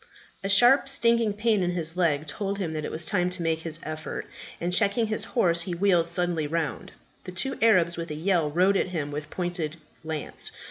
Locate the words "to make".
3.29-3.59